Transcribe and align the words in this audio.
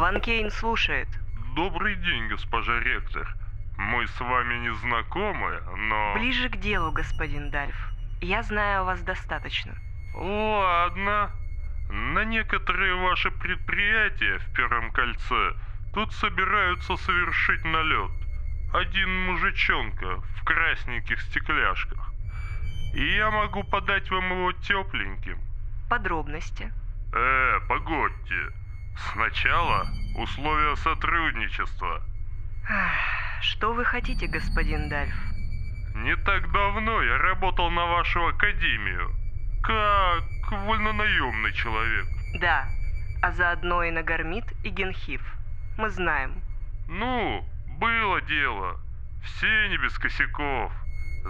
Ван 0.00 0.18
Кейн 0.22 0.50
слушает. 0.50 1.08
Добрый 1.54 1.94
день, 1.96 2.28
госпожа 2.28 2.80
ректор. 2.80 3.28
Мы 3.76 4.06
с 4.06 4.18
вами 4.18 4.54
не 4.60 4.74
знакомы, 4.76 5.60
но... 5.76 6.14
Ближе 6.14 6.48
к 6.48 6.56
делу, 6.56 6.90
господин 6.90 7.50
Дальф. 7.50 7.76
Я 8.22 8.42
знаю 8.42 8.80
о 8.80 8.84
вас 8.84 9.02
достаточно. 9.02 9.74
Ладно. 10.14 11.30
На 11.90 12.24
некоторые 12.24 12.94
ваши 12.94 13.30
предприятия 13.30 14.38
в 14.38 14.54
Первом 14.54 14.90
кольце 14.90 15.52
тут 15.92 16.14
собираются 16.14 16.96
совершить 16.96 17.62
налет. 17.66 18.10
Один 18.72 19.26
мужичонка 19.26 20.16
в 20.16 20.44
красненьких 20.44 21.20
стекляшках. 21.20 22.10
И 22.94 23.16
я 23.16 23.30
могу 23.30 23.64
подать 23.64 24.10
вам 24.10 24.30
его 24.30 24.52
тепленьким. 24.52 25.38
Подробности. 25.90 26.72
Э, 27.12 27.60
погодьте. 27.68 28.59
Сначала 28.96 29.86
условия 30.16 30.76
сотрудничества. 30.76 32.02
Что 33.40 33.72
вы 33.72 33.84
хотите, 33.84 34.26
господин 34.26 34.88
Дальф? 34.88 35.14
Не 35.94 36.16
так 36.16 36.50
давно 36.52 37.02
я 37.02 37.18
работал 37.18 37.70
на 37.70 37.86
вашу 37.86 38.26
академию. 38.26 39.10
Как 39.62 40.24
вольнонаемный 40.50 41.52
человек. 41.52 42.06
Да, 42.40 42.68
а 43.22 43.32
заодно 43.32 43.82
и 43.82 43.90
на 43.90 44.02
Гармит 44.02 44.44
и 44.64 44.70
Генхиф. 44.70 45.22
Мы 45.76 45.90
знаем. 45.90 46.42
Ну, 46.88 47.44
было 47.78 48.20
дело. 48.22 48.78
Все 49.22 49.68
не 49.68 49.76
без 49.78 49.98
косяков. 49.98 50.72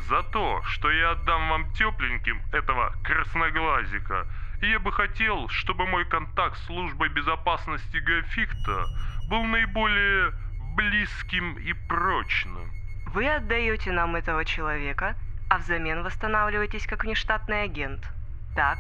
За 0.08 0.22
то, 0.22 0.62
что 0.62 0.90
я 0.90 1.12
отдам 1.12 1.48
вам 1.48 1.72
тепленьким 1.72 2.40
этого 2.52 2.94
красноглазика, 3.02 4.26
я 4.66 4.78
бы 4.78 4.92
хотел, 4.92 5.48
чтобы 5.48 5.86
мой 5.86 6.04
контакт 6.04 6.56
с 6.58 6.66
службой 6.66 7.08
безопасности 7.08 7.96
Гафикта 7.96 8.84
был 9.28 9.44
наиболее 9.44 10.32
близким 10.74 11.58
и 11.58 11.72
прочным. 11.88 12.70
Вы 13.12 13.28
отдаете 13.28 13.90
нам 13.92 14.16
этого 14.16 14.44
человека, 14.44 15.16
а 15.48 15.58
взамен 15.58 16.02
восстанавливаетесь 16.02 16.86
как 16.86 17.04
внештатный 17.04 17.64
агент. 17.64 18.06
Так? 18.54 18.78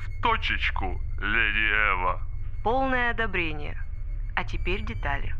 В 0.00 0.22
точечку, 0.22 1.00
леди 1.20 1.68
Эва. 1.92 2.22
Полное 2.62 3.10
одобрение. 3.10 3.76
А 4.34 4.44
теперь 4.44 4.82
детали. 4.82 5.34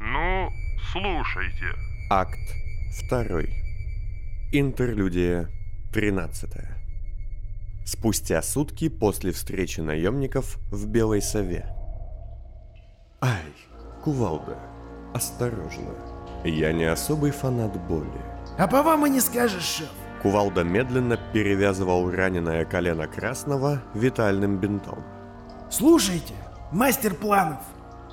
Ну, 0.00 0.50
слушайте. 0.92 1.72
Акт 2.10 2.38
второй. 2.98 3.48
Интерлюдия 4.52 5.48
13. 5.92 6.83
Спустя 7.84 8.40
сутки 8.40 8.88
после 8.88 9.30
встречи 9.30 9.80
наемников 9.80 10.56
в 10.70 10.86
Белой 10.86 11.20
Сове. 11.20 11.66
Ай, 13.20 13.52
кувалда, 14.02 14.56
осторожно. 15.12 15.94
Я 16.44 16.72
не 16.72 16.84
особый 16.84 17.30
фанат 17.30 17.78
боли. 17.86 18.08
А 18.56 18.66
по 18.66 18.82
вам 18.82 19.06
и 19.06 19.10
не 19.10 19.20
скажешь, 19.20 19.64
шеф. 19.64 19.88
Кувалда 20.22 20.64
медленно 20.64 21.18
перевязывал 21.34 22.10
раненое 22.10 22.64
колено 22.64 23.06
Красного 23.06 23.82
витальным 23.92 24.56
бинтом. 24.58 25.04
Слушайте, 25.70 26.32
мастер 26.72 27.14
планов, 27.14 27.60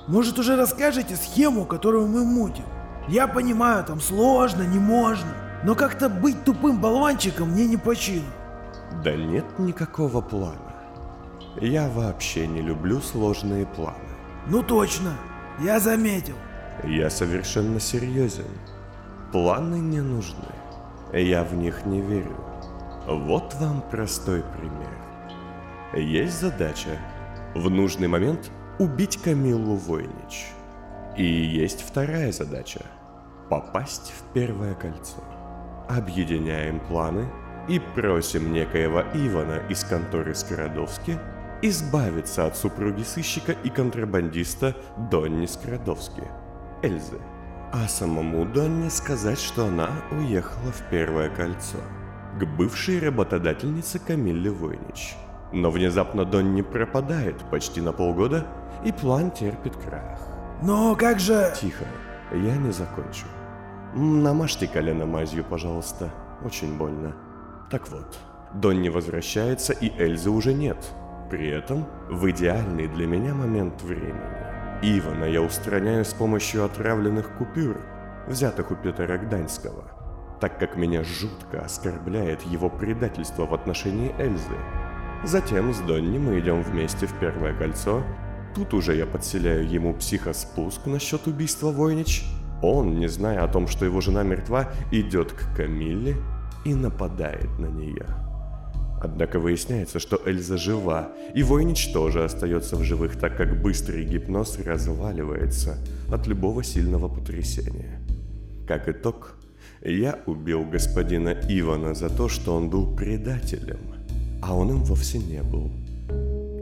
может 0.06 0.38
уже 0.38 0.56
расскажете 0.56 1.16
схему, 1.16 1.64
которую 1.64 2.08
мы 2.08 2.24
мутим? 2.24 2.66
Я 3.08 3.26
понимаю, 3.26 3.84
там 3.84 4.02
сложно, 4.02 4.62
не 4.64 4.78
можно, 4.78 5.32
но 5.64 5.74
как-то 5.74 6.10
быть 6.10 6.44
тупым 6.44 6.78
болванчиком 6.78 7.52
мне 7.52 7.66
не 7.66 7.78
по 7.78 7.96
чину. 7.96 8.26
Да 9.02 9.16
нет 9.16 9.58
никакого 9.58 10.20
плана. 10.20 10.74
Я 11.60 11.88
вообще 11.88 12.46
не 12.46 12.60
люблю 12.60 13.00
сложные 13.00 13.66
планы. 13.66 13.98
Ну 14.46 14.62
точно, 14.62 15.14
я 15.60 15.80
заметил. 15.80 16.36
Я 16.84 17.10
совершенно 17.10 17.80
серьезен. 17.80 18.46
Планы 19.32 19.76
не 19.76 20.00
нужны. 20.00 20.52
Я 21.12 21.44
в 21.44 21.54
них 21.54 21.84
не 21.84 22.00
верю. 22.00 22.36
Вот 23.06 23.54
вам 23.54 23.82
простой 23.90 24.42
пример. 24.56 25.02
Есть 25.94 26.40
задача 26.40 26.98
в 27.54 27.68
нужный 27.68 28.08
момент 28.08 28.50
убить 28.78 29.18
Камиллу 29.18 29.76
Войнич. 29.76 30.52
И 31.16 31.24
есть 31.24 31.82
вторая 31.82 32.32
задача– 32.32 32.80
попасть 33.50 34.12
в 34.12 34.32
Первое 34.32 34.74
Кольцо. 34.74 35.22
Объединяем 35.88 36.80
планы 36.80 37.28
и 37.68 37.78
просим 37.78 38.52
некоего 38.52 39.02
Ивана 39.14 39.60
из 39.68 39.84
конторы 39.84 40.34
Скородовски 40.34 41.18
избавиться 41.62 42.46
от 42.46 42.56
супруги 42.56 43.02
сыщика 43.02 43.52
и 43.52 43.70
контрабандиста 43.70 44.76
Донни 45.10 45.46
Скородовски, 45.46 46.24
Эльзы. 46.82 47.18
А 47.72 47.88
самому 47.88 48.44
Донни 48.44 48.88
сказать, 48.88 49.40
что 49.40 49.66
она 49.66 49.88
уехала 50.10 50.72
в 50.72 50.82
Первое 50.90 51.30
Кольцо 51.30 51.78
к 52.38 52.44
бывшей 52.44 52.98
работодательнице 52.98 53.98
Камилле 53.98 54.50
Войнич. 54.50 55.14
Но 55.52 55.70
внезапно 55.70 56.24
Донни 56.24 56.62
пропадает 56.62 57.38
почти 57.50 57.80
на 57.80 57.92
полгода, 57.92 58.46
и 58.84 58.92
план 58.92 59.30
терпит 59.30 59.76
крах. 59.76 60.18
Но 60.62 60.96
как 60.96 61.20
же... 61.20 61.52
Тихо, 61.60 61.84
я 62.32 62.56
не 62.56 62.72
закончу. 62.72 63.26
Намажьте 63.94 64.66
колено 64.66 65.06
мазью, 65.06 65.44
пожалуйста. 65.44 66.10
Очень 66.44 66.78
больно. 66.78 67.14
Так 67.72 67.88
вот, 67.88 68.18
Донни 68.52 68.90
возвращается, 68.90 69.72
и 69.72 69.90
Эльзы 69.98 70.28
уже 70.28 70.52
нет. 70.52 70.76
При 71.30 71.48
этом 71.48 71.86
в 72.10 72.30
идеальный 72.30 72.86
для 72.86 73.06
меня 73.06 73.32
момент 73.32 73.80
времени. 73.80 74.20
Ивана 74.82 75.24
я 75.24 75.40
устраняю 75.40 76.04
с 76.04 76.12
помощью 76.12 76.66
отравленных 76.66 77.30
купюр, 77.38 77.80
взятых 78.28 78.72
у 78.72 78.74
Петра 78.74 79.16
Гданьского, 79.16 79.90
так 80.38 80.58
как 80.58 80.76
меня 80.76 81.02
жутко 81.02 81.62
оскорбляет 81.62 82.42
его 82.42 82.68
предательство 82.68 83.46
в 83.46 83.54
отношении 83.54 84.14
Эльзы. 84.18 84.58
Затем 85.24 85.72
с 85.72 85.78
Донни 85.78 86.18
мы 86.18 86.40
идем 86.40 86.60
вместе 86.60 87.06
в 87.06 87.18
Первое 87.20 87.56
Кольцо. 87.56 88.02
Тут 88.54 88.74
уже 88.74 88.94
я 88.94 89.06
подселяю 89.06 89.66
ему 89.66 89.94
психоспуск 89.94 90.84
насчет 90.84 91.26
убийства 91.26 91.70
Войнич. 91.72 92.22
Он, 92.60 92.98
не 92.98 93.06
зная 93.06 93.42
о 93.42 93.48
том, 93.48 93.66
что 93.66 93.86
его 93.86 94.02
жена 94.02 94.24
мертва, 94.24 94.68
идет 94.90 95.32
к 95.32 95.56
Камилле 95.56 96.16
и 96.64 96.74
нападает 96.74 97.58
на 97.58 97.66
нее. 97.66 98.06
Однако 99.02 99.40
выясняется, 99.40 99.98
что 99.98 100.20
Эльза 100.24 100.56
жива, 100.56 101.08
и 101.34 101.42
Войнич 101.42 101.92
тоже 101.92 102.22
остается 102.22 102.76
в 102.76 102.84
живых, 102.84 103.18
так 103.18 103.36
как 103.36 103.60
быстрый 103.60 104.04
гипноз 104.04 104.58
разваливается 104.60 105.76
от 106.08 106.28
любого 106.28 106.62
сильного 106.62 107.08
потрясения. 107.08 108.00
Как 108.68 108.88
итог, 108.88 109.34
я 109.82 110.20
убил 110.26 110.64
господина 110.64 111.30
Ивана 111.48 111.94
за 111.94 112.10
то, 112.10 112.28
что 112.28 112.54
он 112.54 112.70
был 112.70 112.94
предателем, 112.94 113.80
а 114.40 114.54
он 114.54 114.70
им 114.70 114.84
вовсе 114.84 115.18
не 115.18 115.42
был. 115.42 115.72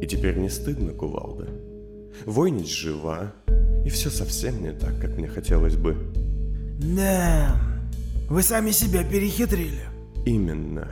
И 0.01 0.07
теперь 0.07 0.39
не 0.39 0.49
стыдно, 0.49 0.93
Кувалда? 0.93 1.47
Войнич 2.25 2.75
жива, 2.75 3.35
и 3.85 3.91
все 3.91 4.09
совсем 4.09 4.63
не 4.63 4.73
так, 4.73 4.99
как 4.99 5.19
мне 5.19 5.29
хотелось 5.29 5.77
бы. 5.77 5.95
Да, 6.79 7.61
вы 8.31 8.43
сами 8.43 8.71
себя 8.71 9.05
перехитрили. 9.05 9.90
Именно. 10.25 10.89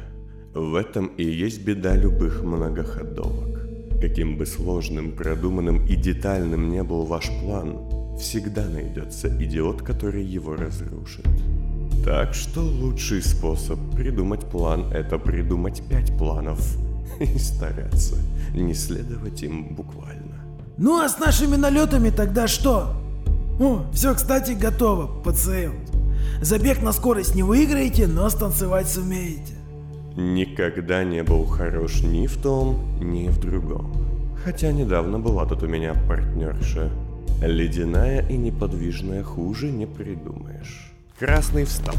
В 0.54 0.74
этом 0.74 1.06
и 1.18 1.24
есть 1.24 1.64
беда 1.64 1.94
любых 1.94 2.42
многоходовок. 2.42 3.60
Каким 4.00 4.38
бы 4.38 4.46
сложным, 4.46 5.12
продуманным 5.12 5.84
и 5.86 5.96
детальным 5.96 6.70
не 6.70 6.82
был 6.82 7.04
ваш 7.04 7.30
план, 7.42 7.78
всегда 8.18 8.64
найдется 8.66 9.28
идиот, 9.28 9.82
который 9.82 10.24
его 10.24 10.54
разрушит. 10.54 11.26
Так 12.04 12.34
что 12.34 12.60
лучший 12.60 13.22
способ 13.22 13.78
придумать 13.94 14.44
план– 14.44 14.90
это 14.92 15.18
придумать 15.18 15.82
пять 15.88 16.16
планов 16.16 16.60
и 17.20 17.38
стараться 17.38 18.16
не 18.54 18.74
следовать 18.74 19.42
им 19.42 19.74
буквально. 19.74 20.36
Ну 20.76 21.00
а 21.00 21.08
с 21.08 21.18
нашими 21.18 21.56
налетами 21.56 22.10
тогда 22.10 22.46
что? 22.46 22.94
О, 23.60 23.84
все, 23.92 24.14
кстати, 24.14 24.52
готово, 24.52 25.22
пациент. 25.22 25.97
Забег 26.40 26.82
на 26.82 26.92
скорость 26.92 27.34
не 27.34 27.42
выиграете, 27.42 28.06
но 28.06 28.28
станцевать 28.30 28.88
сумеете. 28.88 29.54
Никогда 30.16 31.04
не 31.04 31.22
был 31.22 31.46
хорош 31.46 32.02
ни 32.02 32.26
в 32.26 32.36
том, 32.40 32.98
ни 33.00 33.28
в 33.28 33.38
другом. 33.38 33.92
Хотя 34.44 34.72
недавно 34.72 35.18
была 35.18 35.46
тут 35.46 35.62
у 35.64 35.66
меня 35.66 35.94
партнерша. 36.08 36.90
Ледяная 37.42 38.26
и 38.28 38.36
неподвижная 38.36 39.22
хуже 39.22 39.70
не 39.70 39.86
придумаешь. 39.86 40.92
Красный 41.18 41.64
встал. 41.64 41.94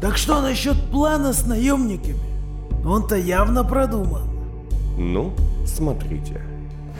Так 0.00 0.16
что 0.16 0.40
насчет 0.40 0.76
плана 0.90 1.32
с 1.32 1.46
наемниками? 1.46 2.18
Он-то 2.84 3.16
явно 3.16 3.64
продуман. 3.64 4.22
Ну, 4.98 5.34
смотрите. 5.66 6.42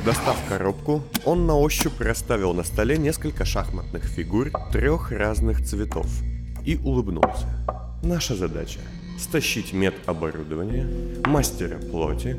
Достав 0.04 0.36
коробку, 0.48 1.02
он 1.26 1.46
на 1.46 1.56
ощупь 1.56 2.00
расставил 2.00 2.54
на 2.54 2.64
столе 2.64 2.96
несколько 2.96 3.44
шахматных 3.44 4.04
фигур 4.04 4.50
трех 4.72 5.12
разных 5.12 5.62
цветов 5.62 6.06
и 6.64 6.76
улыбнулся. 6.76 7.46
Наша 8.02 8.34
задача– 8.34 8.80
стащить 9.18 9.72
медоборудование, 9.72 10.86
мастера 11.26 11.78
плоти, 11.78 12.36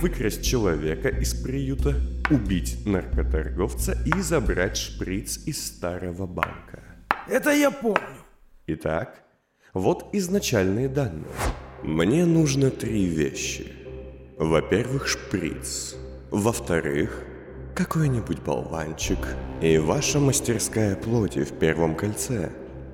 выкрасть 0.00 0.44
человека 0.44 1.08
из 1.08 1.34
приюта, 1.34 1.94
убить 2.30 2.86
наркоторговца 2.86 3.96
и 4.04 4.20
забрать 4.20 4.76
шприц 4.76 5.46
из 5.46 5.66
старого 5.66 6.26
банка. 6.26 6.82
Это 7.28 7.50
я 7.52 7.70
помню. 7.70 8.24
Итак, 8.66 9.22
вот 9.72 10.10
изначальные 10.12 10.88
данные. 10.88 11.24
Мне 11.82 12.26
нужно 12.26 12.70
три 12.70 13.06
вещи. 13.06 13.72
Во-первых, 14.38 15.06
шприц. 15.08 15.94
Во-вторых, 16.30 17.24
какой-нибудь 17.74 18.40
болванчик. 18.40 19.18
И 19.62 19.78
ваша 19.78 20.18
мастерская 20.18 20.96
плоти 20.96 21.44
в 21.44 21.52
первом 21.52 21.94
кольце. 21.94 22.50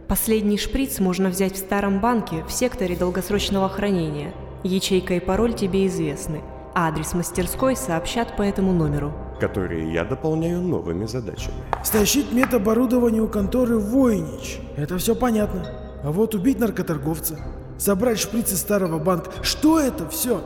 Последний 0.09 0.59
шприц 0.59 1.01
можно 1.01 1.31
взять 1.31 1.55
в 1.55 1.59
старом 1.59 2.01
банке 2.01 2.45
в 2.47 2.53
секторе 2.53 2.95
долгосрочного 2.95 3.69
хранения. 3.71 4.35
Ячейка 4.63 5.15
и 5.15 5.21
пароль 5.21 5.55
тебе 5.55 5.87
известны. 5.87 6.43
Адрес 6.75 7.15
мастерской 7.15 7.75
сообщат 7.77 8.37
по 8.37 8.43
этому 8.43 8.73
номеру. 8.73 9.13
которые 9.41 9.93
я 9.93 10.05
дополняю 10.05 10.61
новыми 10.63 11.07
задачами. 11.07 11.57
Стащить 11.83 12.33
медоборудование 12.33 13.21
у 13.23 13.29
конторы 13.29 13.79
Войнич. 13.79 14.61
Это 14.77 14.97
все 14.99 15.15
понятно. 15.15 15.67
А 16.03 16.13
вот 16.13 16.35
убить 16.35 16.61
наркоторговца, 16.61 17.39
забрать 17.79 18.19
шприцы 18.19 18.57
старого 18.57 18.99
банка. 18.99 19.31
Что 19.43 19.81
это 19.81 20.09
все? 20.09 20.41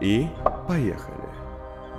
И 0.00 0.26
поехали. 0.68 1.16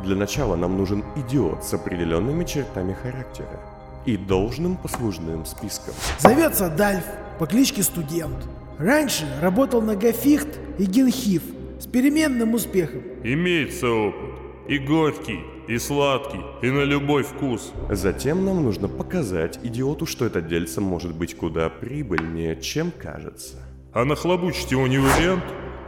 Для 0.04 0.16
начала 0.16 0.56
нам 0.56 0.78
нужен 0.78 1.04
идиот 1.16 1.64
с 1.64 1.74
определенными 1.74 2.44
чертами 2.46 2.94
характера 2.94 3.60
и 4.08 4.18
должным 4.18 4.78
послужным 4.78 5.46
списком. 5.46 5.94
Зовется 6.18 6.70
Дальф 6.70 7.04
по 7.38 7.46
кличке 7.46 7.84
Студент. 7.84 8.48
Раньше 8.80 9.28
работал 9.42 9.82
на 9.82 9.96
Гафихт 9.96 10.48
и 10.80 10.86
Генхиф 10.86 11.44
с 11.80 11.86
переменным 11.86 12.56
успехом. 12.56 13.04
Имеется 13.24 13.90
опыт. 13.90 14.32
И 14.68 14.80
горький, 14.80 15.40
и 15.68 15.78
сладкий, 15.78 16.42
и 16.62 16.70
на 16.70 16.84
любой 16.84 17.24
вкус. 17.24 17.72
Затем 17.90 18.44
нам 18.44 18.64
нужно 18.64 18.88
показать 18.90 19.60
идиоту, 19.64 20.06
что 20.06 20.26
это 20.26 20.42
дельце 20.42 20.82
может 20.82 21.16
быть 21.16 21.36
куда 21.36 21.70
прибыльнее, 21.70 22.60
чем 22.62 22.92
кажется. 22.92 23.58
А 23.94 24.04
нахлобучить 24.04 24.72
его 24.72 24.88
не 24.88 24.98
вариант? 24.98 25.44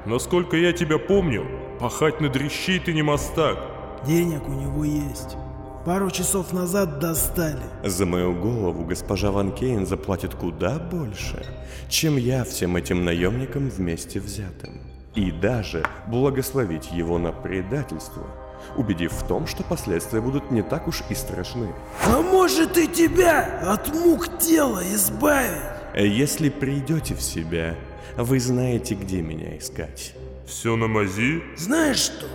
Насколько 0.06 0.56
я 0.56 0.72
тебя 0.72 0.98
помню, 0.98 1.46
пахать 1.80 2.22
на 2.22 2.30
дрищей 2.30 2.80
ты 2.80 2.94
не 2.94 3.02
мастак. 3.02 3.58
Денег 4.06 4.48
у 4.48 4.54
него 4.54 4.86
есть. 4.86 5.36
Пару 5.86 6.12
часов 6.12 6.52
назад 6.52 7.00
достали. 7.00 7.62
За 7.84 8.06
мою 8.06 8.34
голову 8.34 8.84
госпожа 8.84 9.32
Ван 9.32 9.54
Кейн 9.54 9.86
заплатит 9.86 10.36
куда 10.36 10.78
больше, 10.78 11.46
чем 11.88 12.18
я 12.18 12.44
всем 12.44 12.76
этим 12.76 13.06
наемникам 13.06 13.70
вместе 13.70 14.20
взятым. 14.20 14.82
И 15.16 15.32
даже 15.32 15.86
благословить 16.08 16.92
его 16.92 17.18
на 17.18 17.32
предательство, 17.32 18.28
убедив 18.76 19.14
в 19.14 19.26
том, 19.26 19.48
что 19.48 19.64
последствия 19.64 20.20
будут 20.20 20.52
не 20.52 20.62
так 20.62 20.88
уж 20.88 21.02
и 21.10 21.16
страшны. 21.16 21.74
А 22.06 22.22
может 22.22 22.78
и 22.78 22.88
тебя 22.88 23.62
от 23.64 23.88
мук 23.94 24.38
тела 24.38 24.84
избавить? 24.94 25.62
Если 25.96 26.50
придете 26.50 27.16
в 27.16 27.22
себя, 27.22 27.76
вы 28.18 28.40
знаете, 28.42 28.96
где 28.96 29.22
меня 29.22 29.58
искать. 29.58 30.14
Все 30.46 30.76
на 30.76 30.88
мази? 30.88 31.42
Знаешь 31.58 32.00
что? 32.00 32.26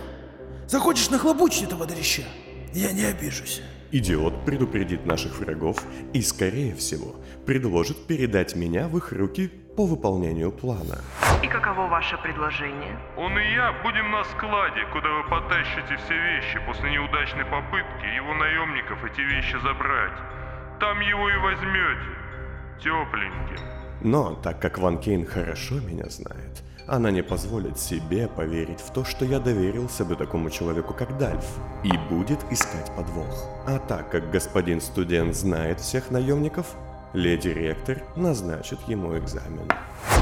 Захочешь 0.67 1.11
нахлобучить 1.11 1.63
этого 1.63 1.85
дрища? 1.85 2.23
Я 2.75 2.91
не 2.91 3.05
обижусь. 3.05 3.61
Идиот 3.93 4.43
предупредит 4.43 5.05
наших 5.05 5.39
врагов 5.39 5.77
и, 6.11 6.21
скорее 6.21 6.75
всего, 6.75 7.15
предложит 7.45 8.05
передать 8.05 8.53
меня 8.53 8.89
в 8.89 8.97
их 8.97 9.13
руки 9.13 9.47
по 9.47 9.85
выполнению 9.85 10.51
плана. 10.51 10.99
И 11.41 11.47
каково 11.47 11.87
ваше 11.87 12.17
предложение? 12.17 12.99
Он 13.15 13.39
и 13.39 13.53
я 13.53 13.71
будем 13.81 14.11
на 14.11 14.25
складе, 14.25 14.81
куда 14.91 15.07
вы 15.07 15.23
потащите 15.29 15.95
все 16.03 16.15
вещи 16.19 16.59
после 16.67 16.91
неудачной 16.91 17.45
попытки 17.45 18.13
его 18.13 18.33
наемников 18.33 19.05
эти 19.05 19.21
вещи 19.21 19.55
забрать. 19.63 20.19
Там 20.81 20.99
его 20.99 21.29
и 21.29 21.37
возьмете. 21.37 22.11
Тепленьким. 22.83 23.63
Но, 24.01 24.35
так 24.35 24.59
как 24.59 24.79
Ван 24.79 24.99
Кейн 24.99 25.25
хорошо 25.25 25.75
меня 25.75 26.09
знает, 26.09 26.64
она 26.87 27.11
не 27.11 27.23
позволит 27.23 27.79
себе 27.79 28.27
поверить 28.27 28.79
в 28.79 28.93
то, 28.93 29.03
что 29.03 29.25
я 29.25 29.39
доверился 29.39 30.05
бы 30.05 30.15
такому 30.15 30.49
человеку, 30.49 30.93
как 30.93 31.17
Дальф, 31.17 31.45
и 31.83 31.91
будет 32.09 32.39
искать 32.51 32.91
подвох. 32.95 33.49
А 33.67 33.79
так 33.79 34.11
как 34.11 34.31
господин 34.31 34.81
студент 34.81 35.35
знает 35.35 35.79
всех 35.79 36.11
наемников, 36.11 36.67
леди 37.13 37.49
ректор 37.49 37.97
назначит 38.15 38.79
ему 38.87 39.17
экзамен. 39.17 39.67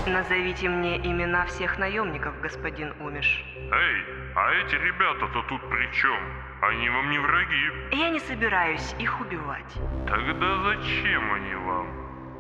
Назовите 0.08 0.70
мне 0.70 0.98
имена 0.98 1.46
всех 1.46 1.78
наемников, 1.80 2.34
господин 2.42 2.94
Умиш. 3.02 3.44
Эй, 3.56 4.04
а 4.36 4.52
эти 4.52 4.76
ребята-то 4.76 5.42
тут 5.50 5.62
при 5.70 5.92
чем? 5.94 6.20
Они 6.62 6.90
вам 6.90 7.10
не 7.10 7.20
враги. 7.20 7.72
Я 7.92 8.10
не 8.10 8.20
собираюсь 8.20 8.96
их 9.00 9.22
убивать. 9.22 9.74
Тогда 10.08 10.64
зачем 10.64 11.34
они 11.34 11.56
вам? 11.56 11.88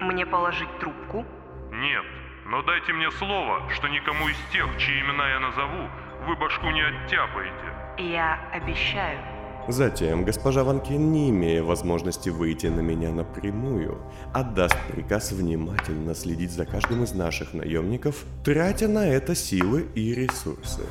Мне 0.01 0.25
положить 0.25 0.79
трубку? 0.79 1.25
Нет, 1.71 2.05
но 2.45 2.61
дайте 2.61 2.93
мне 2.93 3.09
слово, 3.11 3.61
что 3.71 3.87
никому 3.87 4.27
из 4.27 4.37
тех, 4.51 4.67
чьи 4.77 4.99
имена 5.01 5.29
я 5.29 5.39
назову, 5.39 5.89
вы 6.27 6.35
башку 6.35 6.69
не 6.69 6.81
оттяпаете. 6.81 7.73
Я 7.97 8.39
обещаю. 8.51 9.19
Затем 9.67 10.25
госпожа 10.25 10.63
Ван 10.65 10.81
Кейн, 10.81 11.13
не 11.13 11.29
имея 11.29 11.63
возможности 11.63 12.29
выйти 12.29 12.67
на 12.67 12.81
меня 12.81 13.11
напрямую, 13.11 13.97
отдаст 14.33 14.77
приказ 14.91 15.31
внимательно 15.31 16.13
следить 16.15 16.51
за 16.51 16.65
каждым 16.65 17.03
из 17.03 17.13
наших 17.13 17.53
наемников, 17.53 18.25
тратя 18.43 18.89
на 18.89 19.07
это 19.07 19.35
силы 19.35 19.87
и 19.95 20.13
ресурсы. 20.13 20.81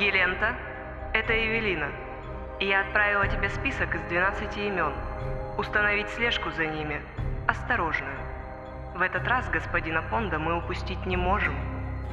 Гелента, 0.00 0.56
это 1.14 1.32
Эвелина. 1.32 1.88
Я 2.58 2.80
отправила 2.80 3.28
тебе 3.28 3.48
список 3.50 3.94
из 3.94 4.00
12 4.08 4.56
имен. 4.56 4.92
Установить 5.56 6.08
слежку 6.08 6.50
за 6.50 6.66
ними. 6.66 7.00
Осторожную. 7.46 8.25
В 8.96 9.02
этот 9.02 9.28
раз 9.28 9.44
господина 9.52 10.02
Понда 10.10 10.38
мы 10.38 10.56
упустить 10.56 11.04
не 11.04 11.18
можем. 11.18 11.54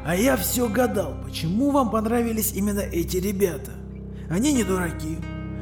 А 0.06 0.18
я 0.18 0.36
все 0.36 0.68
гадал, 0.68 1.16
почему 1.24 1.72
вам 1.72 1.90
понравились 1.90 2.52
именно 2.54 2.82
эти 2.82 3.18
ребята. 3.18 3.72
Они 4.30 4.52
не 4.52 4.66
дураки, 4.66 5.18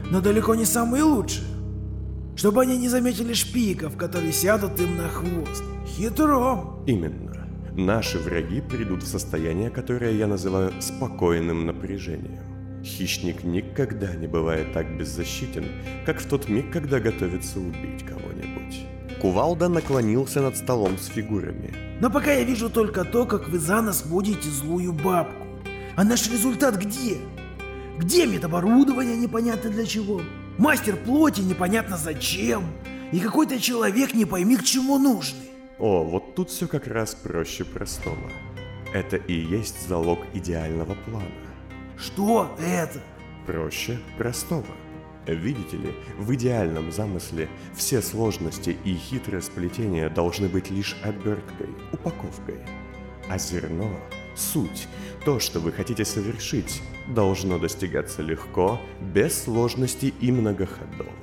но 0.09 0.19
далеко 0.19 0.55
не 0.55 0.65
самые 0.65 1.03
лучшие. 1.03 1.45
Чтобы 2.35 2.63
они 2.63 2.75
не 2.79 2.89
заметили 2.89 3.33
шпиков, 3.33 3.97
которые 3.97 4.31
сядут 4.31 4.79
им 4.79 4.97
на 4.97 5.09
хвост. 5.09 5.63
Хитро. 5.85 6.81
Именно. 6.87 7.47
Наши 7.73 8.17
враги 8.17 8.59
придут 8.59 9.03
в 9.03 9.07
состояние, 9.07 9.69
которое 9.69 10.13
я 10.13 10.25
называю 10.25 10.71
спокойным 10.81 11.67
напряжением. 11.67 12.83
Хищник 12.83 13.43
никогда 13.43 14.15
не 14.15 14.25
бывает 14.25 14.73
так 14.73 14.97
беззащитен, 14.97 15.65
как 16.03 16.19
в 16.19 16.27
тот 16.27 16.49
миг, 16.49 16.71
когда 16.71 16.99
готовится 16.99 17.59
убить 17.59 18.03
кого-нибудь. 18.07 18.50
Кувалда 19.21 19.69
наклонился 19.69 20.41
над 20.41 20.57
столом 20.57 20.97
с 20.97 21.05
фигурами. 21.05 21.71
Но 22.01 22.09
пока 22.09 22.33
я 22.33 22.43
вижу 22.43 22.71
только 22.71 23.05
то, 23.05 23.27
как 23.27 23.49
вы 23.49 23.59
за 23.59 23.79
нас 23.81 24.03
водите 24.03 24.49
злую 24.49 24.93
бабку. 24.93 25.45
А 25.95 26.03
наш 26.03 26.27
результат 26.31 26.75
где? 26.77 27.17
Где 27.99 28.25
медоборудование 28.25 29.15
непонятно 29.15 29.69
для 29.69 29.85
чего? 29.85 30.21
Мастер 30.57 30.95
плоти 30.95 31.41
непонятно 31.41 31.97
зачем? 31.97 32.63
И 33.11 33.19
какой-то 33.19 33.59
человек 33.59 34.15
не 34.15 34.25
пойми 34.25 34.57
к 34.57 34.63
чему 34.63 34.97
нужный. 34.97 35.51
О, 35.77 36.03
вот 36.03 36.33
тут 36.33 36.49
все 36.49 36.67
как 36.67 36.87
раз 36.87 37.13
проще 37.13 37.63
простого. 37.63 38.31
Это 38.91 39.17
и 39.17 39.33
есть 39.33 39.87
залог 39.87 40.19
идеального 40.33 40.95
плана. 41.05 41.27
Что 41.95 42.49
это? 42.59 42.99
Проще 43.45 43.99
простого. 44.17 44.65
Видите 45.27 45.77
ли, 45.77 45.93
в 46.17 46.33
идеальном 46.33 46.91
замысле 46.91 47.47
все 47.75 48.01
сложности 48.01 48.75
и 48.83 48.95
хитрые 48.95 49.41
сплетения 49.41 50.09
должны 50.09 50.49
быть 50.49 50.71
лишь 50.71 50.95
оберткой, 51.03 51.69
упаковкой. 51.91 52.59
А 53.29 53.37
зерно, 53.37 53.99
суть, 54.35 54.87
то, 55.23 55.39
что 55.39 55.59
вы 55.59 55.71
хотите 55.71 56.05
совершить, 56.05 56.81
должно 57.07 57.59
достигаться 57.59 58.21
легко, 58.21 58.81
без 58.99 59.43
сложностей 59.43 60.13
и 60.19 60.31
многоходовок. 60.31 61.13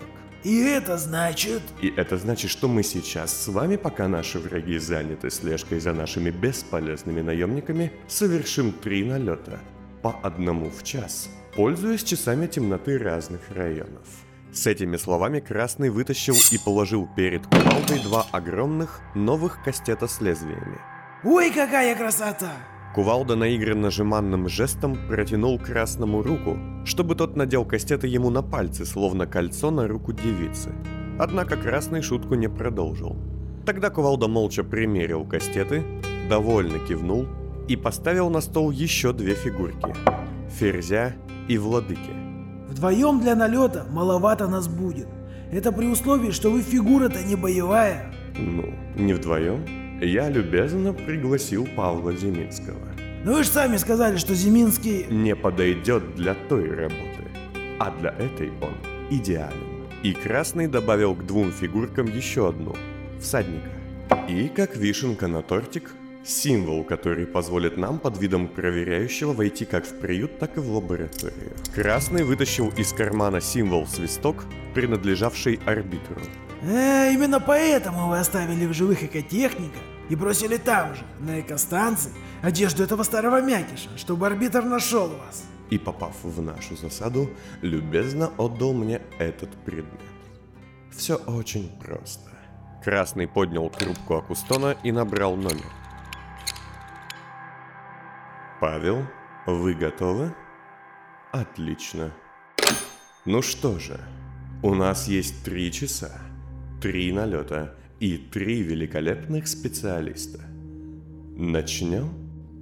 И 0.44 0.60
это 0.60 0.96
значит... 0.96 1.62
И 1.82 1.92
это 1.96 2.16
значит, 2.16 2.50
что 2.50 2.68
мы 2.68 2.84
сейчас 2.84 3.36
с 3.36 3.48
вами, 3.48 3.76
пока 3.76 4.06
наши 4.06 4.38
враги 4.38 4.78
заняты 4.78 5.30
слежкой 5.30 5.80
за 5.80 5.92
нашими 5.92 6.30
бесполезными 6.30 7.20
наемниками, 7.20 7.92
совершим 8.06 8.72
три 8.72 9.04
налета, 9.04 9.60
по 10.02 10.14
одному 10.22 10.70
в 10.70 10.82
час, 10.82 11.28
пользуясь 11.54 12.04
часами 12.04 12.46
темноты 12.46 12.98
разных 12.98 13.40
районов. 13.50 14.06
С 14.52 14.66
этими 14.66 14.96
словами 14.96 15.40
Красный 15.40 15.90
вытащил 15.90 16.34
и 16.50 16.58
положил 16.58 17.08
перед 17.16 17.46
кувалдой 17.46 18.00
два 18.02 18.26
огромных 18.32 19.00
новых 19.14 19.62
кастета 19.62 20.06
с 20.06 20.20
лезвиями. 20.20 20.78
Ой, 21.24 21.50
какая 21.50 21.94
красота! 21.94 22.52
Кувалда 22.94 23.36
наигранно 23.36 23.90
жеманным 23.90 24.48
жестом 24.48 24.98
протянул 25.08 25.58
Красному 25.58 26.22
руку, 26.22 26.56
чтобы 26.84 27.14
тот 27.14 27.36
надел 27.36 27.64
кастеты 27.64 28.06
ему 28.06 28.30
на 28.30 28.42
пальцы, 28.42 28.86
словно 28.86 29.26
кольцо 29.26 29.70
на 29.70 29.86
руку 29.86 30.12
девицы. 30.12 30.72
Однако 31.18 31.56
Красный 31.56 32.02
шутку 32.02 32.34
не 32.34 32.48
продолжил. 32.48 33.16
Тогда 33.66 33.90
Кувалда 33.90 34.28
молча 34.28 34.64
примерил 34.64 35.26
кастеты, 35.26 35.84
довольно 36.30 36.78
кивнул 36.78 37.26
и 37.68 37.76
поставил 37.76 38.30
на 38.30 38.40
стол 38.40 38.70
еще 38.70 39.12
две 39.12 39.34
фигурки– 39.34 39.94
Ферзя 40.58 41.14
и 41.48 41.58
Владыки. 41.58 42.10
Вдвоем 42.68 43.20
для 43.20 43.36
налета 43.36 43.86
маловато 43.90 44.48
нас 44.48 44.66
будет. 44.68 45.08
Это 45.52 45.70
при 45.72 45.86
условии, 45.86 46.30
что 46.30 46.50
вы 46.50 46.62
фигура-то 46.62 47.22
не 47.22 47.36
боевая. 47.36 48.12
Ну, 48.36 48.74
не 48.96 49.14
вдвоем. 49.14 49.64
Я 50.00 50.28
любезно 50.28 50.92
пригласил 50.92 51.66
Павла 51.76 52.14
Зиминского. 52.14 52.88
Но 53.24 53.32
вы 53.32 53.42
же 53.42 53.48
сами 53.48 53.76
сказали, 53.78 54.16
что 54.16 54.34
Зиминский... 54.34 55.06
Не 55.10 55.34
подойдет 55.34 56.14
для 56.14 56.34
той 56.48 56.70
работы. 56.70 57.24
А 57.80 57.90
для 57.90 58.10
этой 58.10 58.50
он 58.60 58.74
идеален. 59.10 59.86
И 60.02 60.12
Красный 60.12 60.68
добавил 60.68 61.14
к 61.14 61.26
двум 61.26 61.50
фигуркам 61.50 62.06
еще 62.06 62.48
одну– 62.48 62.76
всадника. 63.20 63.70
И, 64.28 64.48
как 64.48 64.76
вишенка 64.76 65.26
на 65.26 65.42
тортик, 65.42 65.92
символ, 66.28 66.84
который 66.84 67.26
позволит 67.26 67.76
нам 67.76 67.98
под 67.98 68.18
видом 68.18 68.48
проверяющего 68.48 69.32
войти 69.32 69.64
как 69.64 69.86
в 69.86 69.98
приют, 69.98 70.38
так 70.38 70.56
и 70.56 70.60
в 70.60 70.70
лабораторию. 70.70 71.52
Красный 71.74 72.24
вытащил 72.24 72.68
из 72.70 72.92
кармана 72.92 73.40
символ-свисток, 73.40 74.44
принадлежавший 74.74 75.58
арбитру. 75.66 76.20
Э, 76.62 77.12
именно 77.12 77.40
поэтому 77.40 78.08
вы 78.08 78.18
оставили 78.18 78.66
в 78.66 78.72
живых 78.72 79.02
экотехника 79.02 79.78
и 80.08 80.16
бросили 80.16 80.56
там 80.56 80.94
же, 80.94 81.02
на 81.20 81.40
экостанции, 81.40 82.12
одежду 82.42 82.82
этого 82.82 83.02
старого 83.02 83.40
мякиша, 83.40 83.90
чтобы 83.96 84.26
арбитр 84.26 84.62
нашел 84.62 85.08
вас. 85.08 85.44
И, 85.70 85.78
попав 85.78 86.14
в 86.22 86.40
нашу 86.40 86.76
засаду, 86.76 87.30
любезно 87.62 88.30
отдал 88.38 88.72
мне 88.72 89.02
этот 89.18 89.50
предмет. 89.64 90.00
Все 90.90 91.16
очень 91.16 91.70
просто. 91.84 92.30
Красный 92.82 93.28
поднял 93.28 93.68
трубку 93.68 94.14
Акустона 94.14 94.76
и 94.82 94.92
набрал 94.92 95.36
номер. 95.36 95.66
Павел, 98.60 99.04
вы 99.46 99.72
готовы? 99.74 100.34
Отлично. 101.30 102.10
Ну 103.24 103.40
что 103.40 103.78
же, 103.78 104.00
у 104.64 104.74
нас 104.74 105.06
есть 105.06 105.44
три 105.44 105.70
часа, 105.70 106.10
три 106.82 107.12
налета 107.12 107.76
и 108.00 108.16
три 108.16 108.62
великолепных 108.62 109.46
специалиста. 109.46 110.40
Начнем? 111.36 112.10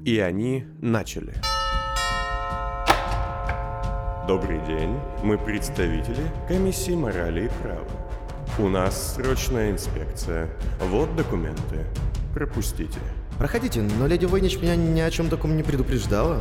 И 0.05 0.19
они 0.19 0.67
начали. 0.83 1.33
Добрый 4.29 4.59
день, 4.67 4.99
мы 5.23 5.39
представители 5.39 6.31
комиссии 6.47 6.95
морали 6.95 7.47
и 7.47 7.63
права. 7.63 7.89
У 8.59 8.69
нас 8.69 9.15
срочная 9.15 9.71
инспекция. 9.71 10.51
Вот 10.79 11.17
документы. 11.17 11.87
Пропустите. 12.35 13.01
Проходите, 13.39 13.83
но 13.83 14.07
леди 14.07 14.25
Войнич 14.25 14.57
меня 14.59 14.77
ни 14.77 15.01
о 15.01 15.11
чем 15.11 15.29
таком 15.29 15.55
не 15.57 15.63
предупреждала. 15.63 16.41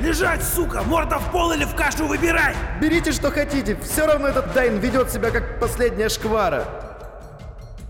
Лежать, 0.00 0.42
сука! 0.42 0.82
Морда 0.82 1.18
в 1.18 1.32
пол 1.32 1.52
или 1.52 1.64
в 1.64 1.74
кашу 1.74 2.06
выбирай! 2.06 2.54
Берите, 2.80 3.12
что 3.12 3.30
хотите, 3.30 3.78
все 3.82 4.06
равно 4.06 4.28
этот 4.28 4.52
Дайн 4.52 4.78
ведет 4.78 5.10
себя 5.10 5.30
как 5.30 5.58
последняя 5.58 6.10
шквара. 6.10 6.68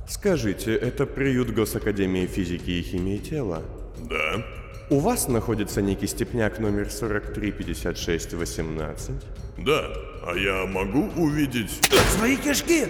Скажите, 0.08 0.74
это 0.74 1.06
приют 1.06 1.50
Госакадемии 1.50 2.26
физики 2.26 2.70
и 2.70 2.82
химии 2.82 3.18
тела? 3.18 3.62
Да. 3.98 4.42
У 4.90 4.98
вас 4.98 5.28
находится 5.28 5.82
некий 5.82 6.08
степняк 6.08 6.58
номер 6.58 6.90
435618? 6.90 9.10
Да. 9.58 9.84
А 10.26 10.34
я 10.34 10.66
могу 10.66 11.10
увидеть... 11.16 11.70
Свои 12.16 12.36
кишки? 12.36 12.88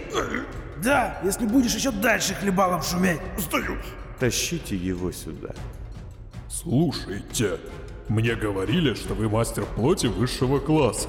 Да, 0.82 1.20
если 1.22 1.46
будешь 1.46 1.74
еще 1.74 1.90
дальше 1.90 2.34
хлебалом 2.34 2.82
шуметь. 2.82 3.20
Сдаюсь. 3.36 3.84
Тащите 4.20 4.76
его 4.76 5.12
сюда. 5.12 5.54
Слушайте, 6.50 7.58
мне 8.08 8.34
говорили, 8.34 8.92
что 8.92 9.14
вы 9.14 9.30
мастер 9.30 9.64
плоти 9.64 10.08
высшего 10.08 10.58
класса. 10.58 11.08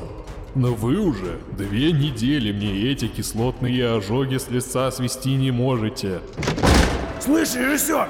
Но 0.56 0.74
вы 0.74 0.98
уже 0.98 1.38
две 1.58 1.92
недели 1.92 2.54
мне 2.54 2.90
эти 2.90 3.10
кислотные 3.10 3.98
ожоги 3.98 4.38
с 4.38 4.48
лица 4.48 4.90
свести 4.92 5.36
не 5.36 5.52
можете. 5.52 6.22
Слышь, 7.20 7.54
режиссер, 7.54 8.08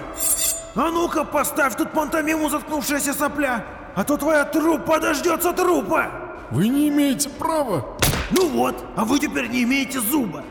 а 0.76 0.92
ну-ка 0.92 1.24
поставь 1.24 1.76
тут 1.76 1.94
пантомиму 1.94 2.50
заткнувшаяся 2.52 3.16
сопля, 3.16 3.66
а 3.96 4.04
то 4.04 4.18
твоя 4.18 4.46
труппа 4.46 5.00
дождется 5.00 5.52
трупа. 5.52 6.12
Вы 6.52 6.68
не 6.68 6.90
имеете 6.90 7.28
права. 7.30 7.98
Ну 8.30 8.50
вот, 8.50 8.76
а 8.96 9.04
вы 9.04 9.18
теперь 9.18 9.48
не 9.48 9.64
имеете 9.64 10.00
зуба. 10.00 10.44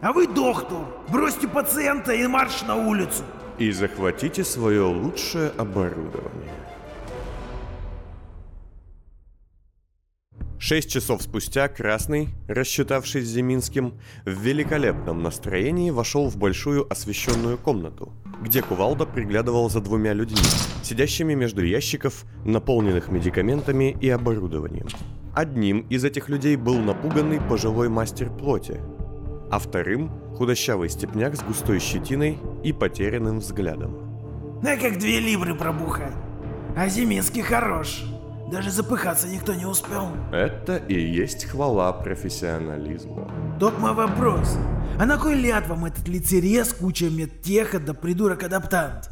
А 0.00 0.14
вы 0.14 0.26
доктор, 0.26 0.78
бросьте 1.08 1.46
пациента 1.46 2.14
и 2.14 2.26
марш 2.26 2.62
на 2.62 2.76
улицу. 2.76 3.22
И 3.58 3.70
захватите 3.70 4.44
свое 4.44 4.82
лучшее 4.82 5.50
оборудование. 5.50 6.50
Шесть 10.58 10.90
часов 10.90 11.22
спустя 11.22 11.66
Красный, 11.66 12.28
рассчитавшись 12.46 13.26
с 13.26 13.30
Зиминским, 13.32 13.94
в 14.24 14.30
великолепном 14.30 15.20
настроении 15.20 15.90
вошел 15.90 16.28
в 16.30 16.36
большую 16.36 16.90
освещенную 16.90 17.58
комнату, 17.58 18.12
где 18.40 18.62
Кувалда 18.62 19.04
приглядывал 19.04 19.68
за 19.68 19.80
двумя 19.80 20.12
людьми, 20.12 20.38
сидящими 20.84 21.34
между 21.34 21.64
ящиков, 21.64 22.24
наполненных 22.44 23.10
медикаментами 23.10 23.96
и 24.00 24.08
оборудованием. 24.08 24.86
Одним 25.34 25.80
из 25.90 26.04
этих 26.04 26.28
людей 26.28 26.54
был 26.54 26.78
напуганный 26.78 27.40
пожилой 27.40 27.88
мастер 27.88 28.30
плоти, 28.30 28.80
а 29.52 29.58
вторым– 29.58 30.10
худощавый 30.34 30.88
степняк 30.88 31.36
с 31.36 31.42
густой 31.42 31.78
щетиной 31.78 32.38
и 32.64 32.72
потерянным 32.72 33.40
взглядом. 33.40 34.60
На 34.62 34.78
как 34.78 34.98
две 34.98 35.20
либры 35.20 35.54
пробухать. 35.54 36.14
А 36.74 36.88
Зиминский 36.88 37.42
хорош. 37.42 38.02
Даже 38.50 38.70
запыхаться 38.70 39.28
никто 39.28 39.52
не 39.52 39.66
успел. 39.66 40.08
Это 40.32 40.78
и 40.78 40.98
есть 40.98 41.44
хвала 41.44 41.92
профессионализму. 41.92 43.30
Тот 43.60 43.78
мой 43.78 43.92
вопрос. 43.92 44.56
А 44.98 45.04
на 45.04 45.18
кой 45.18 45.34
ляд 45.34 45.68
вам 45.68 45.84
этот 45.84 46.08
лицерез, 46.08 46.72
куча 46.72 47.10
медтеха 47.10 47.78
да 47.78 47.92
придурок-адаптант? 47.92 49.10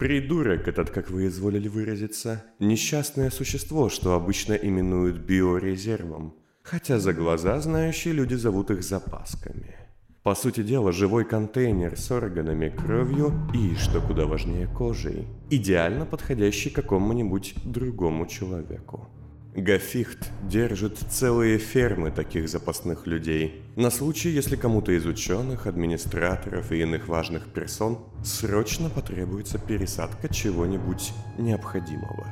Придурок 0.00 0.66
этот, 0.66 0.90
как 0.90 1.10
вы 1.10 1.28
изволили 1.28 1.68
выразиться, 1.68 2.42
несчастное 2.58 3.30
существо, 3.30 3.88
что 3.88 4.14
обычно 4.14 4.54
именуют 4.54 5.18
биорезервом, 5.18 6.34
хотя 6.66 6.98
за 6.98 7.12
глаза 7.12 7.60
знающие 7.60 8.12
люди 8.12 8.34
зовут 8.34 8.70
их 8.70 8.82
запасками. 8.82 9.76
По 10.22 10.34
сути 10.34 10.64
дела, 10.64 10.90
живой 10.90 11.24
контейнер 11.24 11.96
с 11.96 12.10
органами, 12.10 12.68
кровью 12.68 13.32
и, 13.54 13.76
что 13.76 14.00
куда 14.00 14.26
важнее, 14.26 14.66
кожей, 14.66 15.28
идеально 15.50 16.04
подходящий 16.04 16.70
какому-нибудь 16.70 17.54
другому 17.64 18.26
человеку. 18.26 19.08
Гафихт 19.54 20.30
держит 20.42 20.98
целые 20.98 21.58
фермы 21.58 22.10
таких 22.10 22.48
запасных 22.48 23.06
людей, 23.06 23.62
на 23.76 23.90
случай, 23.90 24.28
если 24.30 24.56
кому-то 24.56 24.90
из 24.92 25.06
ученых, 25.06 25.66
администраторов 25.66 26.72
и 26.72 26.82
иных 26.82 27.06
важных 27.06 27.46
персон 27.46 28.00
срочно 28.24 28.90
потребуется 28.90 29.58
пересадка 29.58 30.28
чего-нибудь 30.28 31.12
необходимого. 31.38 32.26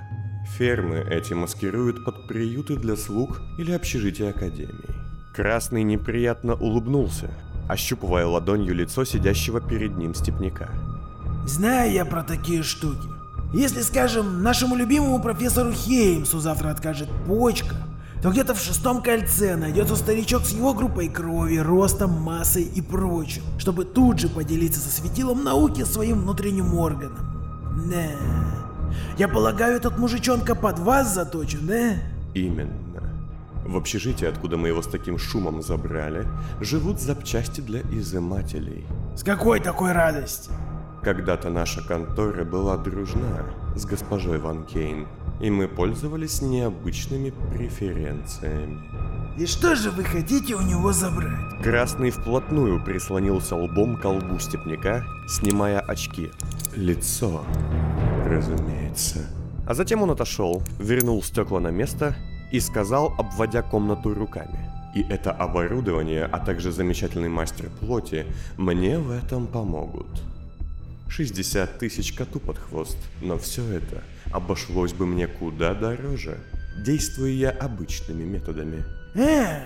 Фермы 0.45 0.99
эти 0.99 1.33
маскируют 1.33 2.05
под 2.05 2.29
приюты 2.29 2.77
для 2.77 2.97
слуг 2.97 3.41
или 3.59 3.73
общежития 3.73 4.31
академии. 4.31 4.95
Красный 5.35 5.83
неприятно 5.83 6.55
улыбнулся, 6.55 7.31
ощупывая 7.69 8.27
ладонью 8.27 8.75
лицо 8.75 9.05
сидящего 9.05 9.61
перед 9.61 9.97
ним 9.97 10.15
степняка. 10.15 10.69
Знаю 11.47 11.93
я 11.93 12.05
про 12.05 12.23
такие 12.23 12.63
штуки. 12.63 13.09
Если, 13.53 13.83
скажем, 13.83 14.43
нашему 14.43 14.77
любимому 14.77 15.21
профессору 15.21 15.73
Хеймсу 15.73 16.41
завтра 16.41 16.71
откажет 16.71 17.09
почка, 17.27 17.77
то 18.23 18.31
где-то 18.31 18.55
в 18.55 18.61
шестом 18.61 19.03
кольце 19.03 19.55
найдется 19.57 19.97
старичок 19.97 20.45
с 20.45 20.53
его 20.53 20.73
группой 20.73 21.09
крови, 21.09 21.57
ростом, 21.59 22.11
массой 22.11 22.63
и 22.63 22.81
прочим, 22.81 23.43
чтобы 23.59 23.85
тут 23.85 24.19
же 24.19 24.29
поделиться 24.29 24.81
со 24.81 24.91
светилом 24.91 25.45
науки 25.45 25.85
своим 25.85 26.23
внутренним 26.23 26.75
органом. 26.75 27.19
Да. 27.91 28.54
Я 29.19 29.29
полагаю, 29.29 29.77
этот 29.77 29.99
мужичонка 29.99 30.55
под 30.55 30.79
вас 30.79 31.15
заточен, 31.15 31.67
да? 31.67 31.95
Именно. 32.35 32.85
В 33.65 33.77
общежитии, 33.77 34.27
откуда 34.27 34.57
мы 34.57 34.69
его 34.69 34.83
с 34.83 34.87
таким 34.87 35.19
шумом 35.19 35.63
забрали, 35.63 36.27
живут 36.61 37.01
запчасти 37.01 37.61
для 37.61 37.81
изымателей. 37.81 38.85
С 39.17 39.23
какой 39.23 39.61
такой 39.61 39.93
радости? 39.93 40.51
Когда-то 41.03 41.51
наша 41.51 41.83
контора 41.83 42.45
была 42.45 42.77
дружна 42.77 43.45
с 43.75 43.85
госпожой 43.87 44.39
Ван 44.39 44.65
Кейн, 44.65 45.07
и 45.41 45.51
мы 45.51 45.69
пользовались 45.69 46.43
необычными 46.43 47.33
преференциями. 47.53 48.81
И 49.37 49.47
что 49.47 49.75
же 49.75 49.91
вы 49.91 50.05
хотите 50.05 50.55
у 50.55 50.63
него 50.63 50.93
забрать? 50.93 51.63
Красный 51.63 52.11
вплотную 52.11 52.83
прислонился 52.83 53.57
лбом 53.57 53.97
к 53.97 54.05
лбу 54.05 54.39
степняка, 54.39 55.05
снимая 55.27 55.81
очки. 55.81 56.31
Лицо, 56.77 57.45
разумеется. 58.35 59.21
А 59.67 59.75
затем 59.75 60.03
он 60.03 60.11
отошел, 60.11 60.63
вернул 60.79 61.23
стекла 61.23 61.61
на 61.61 61.69
место 61.69 62.15
и 62.53 62.61
сказал, 62.61 63.15
обводя 63.19 63.63
комнату 63.63 64.15
руками. 64.15 64.71
И 64.95 65.03
это 65.03 65.33
оборудование, 65.33 66.25
а 66.25 66.39
также 66.39 66.71
замечательный 66.71 67.29
мастер 67.29 67.71
плоти 67.81 68.27
мне 68.57 68.99
в 68.99 69.11
этом 69.11 69.47
помогут. 69.47 70.07
60 71.09 71.79
тысяч 71.79 72.13
коту 72.13 72.41
под 72.41 72.59
хвост, 72.59 72.99
но 73.23 73.39
все 73.39 73.63
это 73.73 74.03
обошлось 74.33 74.93
бы 74.93 75.07
мне 75.07 75.27
куда 75.27 75.75
дороже, 75.75 76.39
действуя 76.85 77.31
я 77.31 77.51
обычными 77.51 78.25
методами. 78.25 78.85
Э, 79.15 79.63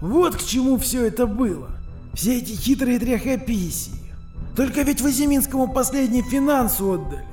вот 0.00 0.36
к 0.36 0.42
чему 0.42 0.78
все 0.78 1.06
это 1.06 1.26
было. 1.26 1.70
Все 2.14 2.38
эти 2.38 2.52
хитрые 2.52 2.98
тряхописии. 2.98 4.12
Только 4.56 4.82
ведь 4.82 5.00
вы 5.00 5.12
Зиминскому 5.12 5.72
последний 5.72 6.22
финанс 6.22 6.80
отдали. 6.80 7.24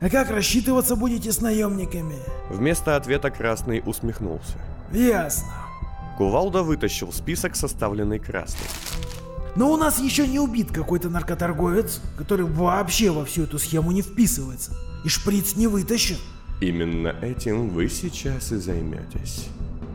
А 0.00 0.08
как 0.08 0.30
рассчитываться 0.30 0.94
будете 0.94 1.32
с 1.32 1.40
наемниками? 1.40 2.14
Вместо 2.50 2.94
ответа 2.94 3.30
Красный 3.30 3.82
усмехнулся. 3.84 4.56
Ясно. 4.92 5.48
Кувалда 6.16 6.62
вытащил 6.62 7.12
список, 7.12 7.56
составленный 7.56 8.20
Красным. 8.20 8.68
Но 9.56 9.72
у 9.72 9.76
нас 9.76 9.98
еще 9.98 10.28
не 10.28 10.38
убит 10.38 10.70
какой-то 10.70 11.10
наркоторговец, 11.10 12.00
который 12.16 12.46
вообще 12.46 13.10
во 13.10 13.24
всю 13.24 13.42
эту 13.42 13.58
схему 13.58 13.90
не 13.90 14.02
вписывается. 14.02 14.72
И 15.04 15.08
шприц 15.08 15.56
не 15.56 15.66
вытащен. 15.66 16.16
Именно 16.60 17.08
этим 17.20 17.68
вы 17.68 17.88
сейчас 17.88 18.52
и 18.52 18.56
займетесь. 18.56 19.48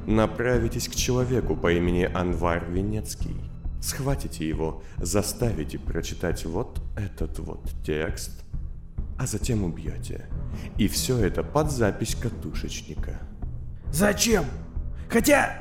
Направитесь 0.06 0.90
к 0.90 0.96
человеку 0.96 1.56
по 1.56 1.72
имени 1.72 2.10
Анвар 2.14 2.66
Венецкий. 2.70 3.38
Схватите 3.82 4.48
его, 4.48 4.82
заставите 4.98 5.80
прочитать 5.80 6.46
вот 6.46 6.82
этот 6.98 7.40
вот 7.40 7.70
текст, 7.86 8.43
а 9.24 9.28
затем 9.28 9.64
убьете. 9.64 10.28
И 10.78 10.90
все 10.90 11.18
это 11.18 11.44
под 11.44 11.72
запись 11.72 12.16
катушечника. 12.16 13.22
Зачем? 13.90 14.44
Хотя 15.10 15.60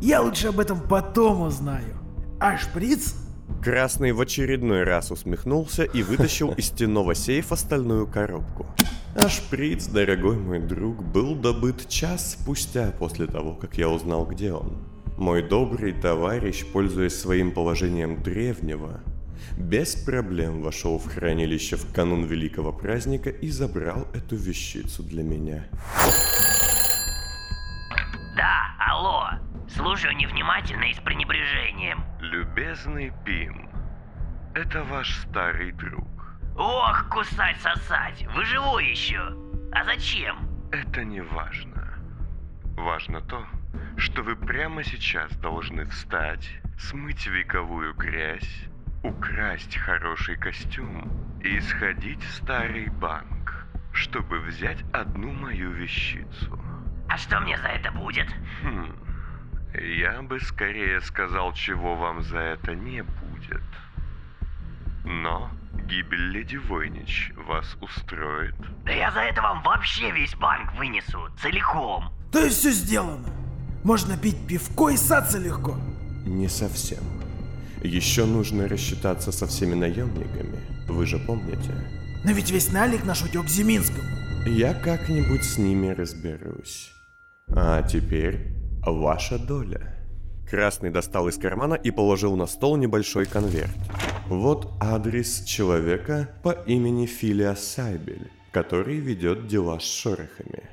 я 0.00 0.20
лучше 0.22 0.48
об 0.48 0.60
этом 0.60 0.80
потом 0.80 1.42
узнаю. 1.42 1.96
А 2.38 2.56
шприц? 2.56 3.16
Красный 3.62 4.12
в 4.12 4.20
очередной 4.20 4.84
раз 4.84 5.10
усмехнулся 5.10 5.82
и 5.82 6.04
вытащил 6.04 6.52
из 6.52 6.66
стенного 6.66 7.16
сейфа 7.16 7.56
стальную 7.56 8.06
коробку. 8.06 8.66
А 9.16 9.28
шприц, 9.28 9.86
дорогой 9.88 10.36
мой 10.36 10.60
друг, 10.60 11.02
был 11.02 11.34
добыт 11.34 11.88
час 11.88 12.32
спустя 12.32 12.92
после 12.96 13.26
того, 13.26 13.54
как 13.54 13.76
я 13.76 13.88
узнал, 13.88 14.24
где 14.24 14.52
он. 14.52 14.78
Мой 15.18 15.42
добрый 15.42 15.92
товарищ, 15.92 16.64
пользуясь 16.64 17.18
своим 17.18 17.50
положением 17.50 18.22
древнего, 18.22 19.00
без 19.56 19.94
проблем 19.94 20.62
вошел 20.62 20.98
в 20.98 21.06
хранилище 21.12 21.76
в 21.76 21.92
канун 21.92 22.24
великого 22.24 22.72
праздника 22.72 23.30
и 23.30 23.48
забрал 23.48 24.06
эту 24.14 24.36
вещицу 24.36 25.02
для 25.02 25.22
меня. 25.22 25.64
Да, 28.36 28.74
алло. 28.78 29.30
Слушаю 29.68 30.16
невнимательно 30.16 30.84
и 30.84 30.94
с 30.94 30.98
пренебрежением. 30.98 32.04
Любезный 32.20 33.12
Пин, 33.24 33.68
это 34.54 34.82
ваш 34.84 35.14
старый 35.28 35.72
друг. 35.72 36.06
Ох, 36.56 37.08
кусать, 37.08 37.56
сосать. 37.60 38.26
Вы 38.34 38.44
живой 38.44 38.90
еще. 38.90 39.34
А 39.72 39.84
зачем? 39.84 40.36
Это 40.72 41.04
не 41.04 41.20
важно. 41.20 41.94
Важно 42.76 43.20
то, 43.20 43.46
что 43.96 44.22
вы 44.22 44.36
прямо 44.36 44.82
сейчас 44.82 45.30
должны 45.36 45.84
встать, 45.86 46.48
смыть 46.78 47.26
вековую 47.26 47.94
грязь, 47.94 48.64
украсть 49.02 49.76
хороший 49.76 50.36
костюм 50.36 51.10
и 51.42 51.60
сходить 51.60 52.22
в 52.22 52.34
старый 52.34 52.88
банк, 52.88 53.66
чтобы 53.92 54.40
взять 54.40 54.84
одну 54.92 55.32
мою 55.32 55.70
вещицу. 55.70 56.58
А 57.08 57.16
что 57.16 57.40
мне 57.40 57.58
за 57.58 57.68
это 57.68 57.90
будет? 57.92 58.28
Хм, 58.62 58.92
я 59.74 60.22
бы 60.22 60.40
скорее 60.40 61.00
сказал, 61.00 61.52
чего 61.54 61.96
вам 61.96 62.22
за 62.22 62.38
это 62.38 62.74
не 62.74 63.02
будет. 63.02 63.62
Но 65.04 65.50
гибель 65.88 66.30
Леди 66.30 66.56
Войнич 66.56 67.32
вас 67.36 67.76
устроит? 67.80 68.54
Да 68.84 68.92
я 68.92 69.10
за 69.10 69.20
это 69.20 69.42
вам 69.42 69.62
вообще 69.62 70.10
весь 70.12 70.34
банк 70.36 70.72
вынесу, 70.74 71.28
целиком. 71.40 72.12
То 72.30 72.40
есть 72.40 72.58
все 72.58 72.70
сделано. 72.70 73.28
Можно 73.82 74.16
пить 74.18 74.46
пивко 74.46 74.90
и 74.90 74.96
саться 74.96 75.38
легко. 75.38 75.74
Не 76.26 76.48
совсем. 76.48 77.19
Еще 77.82 78.26
нужно 78.26 78.68
рассчитаться 78.68 79.32
со 79.32 79.46
всеми 79.46 79.74
наемниками, 79.74 80.58
вы 80.86 81.06
же 81.06 81.18
помните. 81.18 81.72
Но 82.24 82.32
ведь 82.32 82.50
весь 82.50 82.70
налик 82.72 83.04
наш 83.04 83.22
утек 83.22 83.48
Зиминскому. 83.48 84.08
Я 84.46 84.74
как-нибудь 84.74 85.44
с 85.44 85.56
ними 85.56 85.88
разберусь. 85.88 86.92
А 87.48 87.82
теперь 87.82 88.48
ваша 88.84 89.38
доля. 89.38 89.96
Красный 90.48 90.90
достал 90.90 91.28
из 91.28 91.36
кармана 91.36 91.74
и 91.74 91.90
положил 91.90 92.36
на 92.36 92.46
стол 92.46 92.76
небольшой 92.76 93.24
конверт. 93.24 93.70
Вот 94.28 94.72
адрес 94.80 95.44
человека 95.44 96.28
по 96.42 96.50
имени 96.50 97.06
Филия 97.06 97.54
Сайбель, 97.54 98.30
который 98.52 98.98
ведет 98.98 99.46
дела 99.46 99.78
с 99.78 99.84
шорохами. 99.84 100.64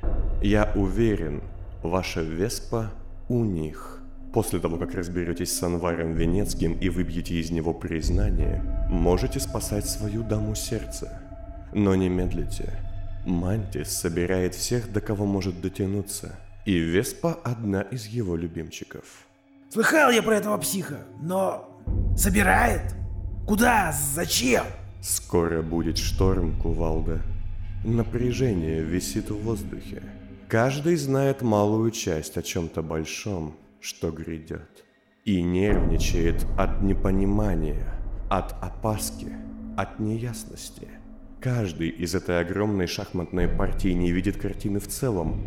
Я 0.41 0.71
уверен, 0.75 1.41
ваша 1.83 2.21
Веспа 2.21 2.91
у 3.29 3.43
них. 3.43 4.01
После 4.37 4.59
того, 4.59 4.77
как 4.77 4.93
разберетесь 4.93 5.51
с 5.57 5.63
Анваром 5.63 6.13
Венецким 6.13 6.73
и 6.73 6.89
выбьете 6.89 7.41
из 7.41 7.49
него 7.49 7.73
признание, 7.73 8.61
можете 8.87 9.39
спасать 9.39 9.89
свою 9.89 10.21
даму 10.21 10.53
сердца. 10.53 11.23
Но 11.73 11.95
не 11.95 12.07
медлите. 12.07 12.71
Мантис 13.25 13.89
собирает 13.89 14.53
всех, 14.53 14.93
до 14.93 15.01
кого 15.01 15.25
может 15.25 15.59
дотянуться. 15.59 16.35
И 16.67 16.77
Веспа 16.77 17.33
одна 17.43 17.81
из 17.81 18.05
его 18.05 18.35
любимчиков. 18.35 19.05
Слыхал 19.71 20.11
я 20.11 20.21
про 20.21 20.35
этого 20.35 20.55
психа, 20.59 20.99
но... 21.19 21.67
Собирает? 22.15 22.93
Куда? 23.47 23.91
Зачем? 23.91 24.65
Скоро 25.01 25.63
будет 25.63 25.97
шторм, 25.97 26.61
Кувалда. 26.61 27.23
Напряжение 27.83 28.83
висит 28.83 29.31
в 29.31 29.41
воздухе. 29.41 30.03
Каждый 30.47 30.95
знает 30.95 31.41
малую 31.41 31.89
часть 31.89 32.37
о 32.37 32.43
чем-то 32.43 32.83
большом, 32.83 33.55
что 33.87 34.11
грядет. 34.11 34.83
И 35.23 35.41
нервничает 35.41 36.45
от 36.57 36.81
непонимания, 36.81 37.93
от 38.29 38.51
опаски, 38.61 39.31
от 39.77 39.99
неясности. 39.99 40.89
Каждый 41.39 41.89
из 41.89 42.13
этой 42.13 42.41
огромной 42.41 42.87
шахматной 42.87 43.47
партии 43.47 43.93
не 43.93 44.11
видит 44.11 44.35
картины 44.37 44.81
в 44.81 44.87
целом, 44.87 45.41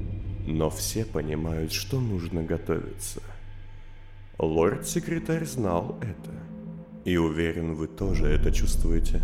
но 0.47 0.71
все 0.71 1.05
понимают, 1.05 1.73
что 1.73 2.01
нужно 2.01 2.43
готовиться. 2.43 3.21
Лорд-секретарь 4.39 5.45
знал 5.45 5.99
это. 6.01 6.33
И 7.05 7.19
уверен, 7.19 7.75
вы 7.75 7.89
тоже 7.89 8.27
это 8.27 8.53
чувствуете. 8.53 9.21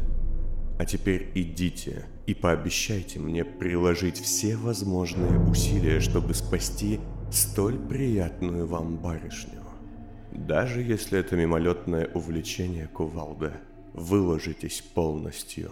А 0.78 0.84
теперь 0.84 1.30
идите 1.34 2.04
и 2.26 2.34
пообещайте 2.34 3.18
мне 3.18 3.46
приложить 3.46 4.18
все 4.20 4.56
возможные 4.56 5.40
усилия, 5.40 6.00
чтобы 6.00 6.34
спасти 6.34 7.00
столь 7.30 7.78
приятную 7.78 8.66
вам 8.66 8.98
барышню. 8.98 9.62
Даже 10.32 10.82
если 10.82 11.18
это 11.18 11.36
мимолетное 11.36 12.08
увлечение 12.14 12.86
кувалда, 12.88 13.54
выложитесь 13.92 14.82
полностью. 14.94 15.70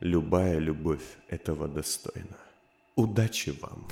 Любая 0.00 0.58
любовь 0.58 1.04
этого 1.28 1.68
достойна. 1.68 2.36
Удачи 2.96 3.54
вам! 3.60 3.86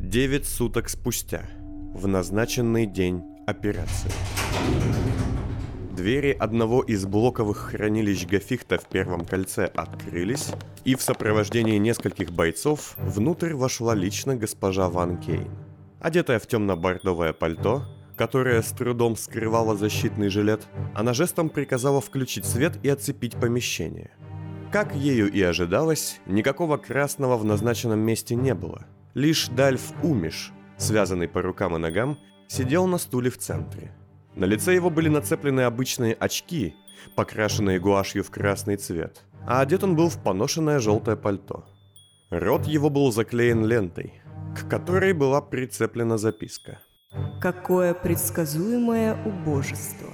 Девять 0.00 0.46
суток 0.46 0.88
спустя, 0.88 1.42
в 1.94 2.06
назначенный 2.08 2.86
день 2.86 3.22
операции. 3.46 4.10
Двери 5.96 6.30
одного 6.32 6.80
из 6.80 7.04
блоковых 7.04 7.58
хранилищ 7.58 8.26
Гафихта 8.26 8.78
в 8.78 8.86
первом 8.86 9.26
кольце 9.26 9.66
открылись, 9.66 10.48
и 10.84 10.94
в 10.94 11.02
сопровождении 11.02 11.76
нескольких 11.76 12.32
бойцов 12.32 12.94
внутрь 12.96 13.52
вошла 13.52 13.94
лично 13.94 14.34
госпожа 14.34 14.88
Ван 14.88 15.18
Кейн. 15.18 15.50
Одетая 16.00 16.38
в 16.38 16.46
темно-бордовое 16.46 17.34
пальто, 17.34 17.82
которое 18.16 18.62
с 18.62 18.70
трудом 18.70 19.18
скрывало 19.18 19.76
защитный 19.76 20.30
жилет, 20.30 20.66
она 20.94 21.12
жестом 21.12 21.50
приказала 21.50 22.00
включить 22.00 22.46
свет 22.46 22.78
и 22.82 22.88
оцепить 22.88 23.36
помещение. 23.36 24.12
Как 24.72 24.94
ею 24.94 25.30
и 25.30 25.42
ожидалось, 25.42 26.20
никакого 26.24 26.78
красного 26.78 27.36
в 27.36 27.44
назначенном 27.44 28.00
месте 28.00 28.34
не 28.34 28.54
было. 28.54 28.86
Лишь 29.12 29.48
Дальф 29.48 29.92
Умиш, 30.02 30.52
связанный 30.78 31.28
по 31.28 31.42
рукам 31.42 31.76
и 31.76 31.78
ногам, 31.78 32.18
сидел 32.48 32.86
на 32.86 32.96
стуле 32.96 33.28
в 33.28 33.36
центре– 33.36 33.94
на 34.34 34.46
лице 34.46 34.74
его 34.74 34.90
были 34.90 35.08
нацеплены 35.08 35.62
обычные 35.62 36.14
очки, 36.14 36.74
покрашенные 37.14 37.78
гуашью 37.78 38.24
в 38.24 38.30
красный 38.30 38.76
цвет, 38.76 39.22
а 39.46 39.60
одет 39.60 39.84
он 39.84 39.96
был 39.96 40.08
в 40.08 40.22
поношенное 40.22 40.78
желтое 40.78 41.16
пальто. 41.16 41.64
Рот 42.30 42.66
его 42.66 42.88
был 42.88 43.12
заклеен 43.12 43.66
лентой, 43.66 44.14
к 44.56 44.68
которой 44.68 45.12
была 45.12 45.42
прицеплена 45.42 46.16
записка. 46.16 46.78
Какое 47.40 47.92
предсказуемое 47.92 49.22
убожество. 49.26 50.08